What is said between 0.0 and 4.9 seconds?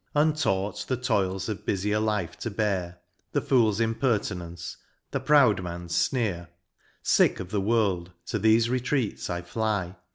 —Untaught the toils of bufier life to bear, The fool's impertinence,